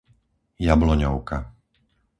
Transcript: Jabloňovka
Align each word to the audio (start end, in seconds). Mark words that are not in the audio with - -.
Jabloňovka 0.65 1.37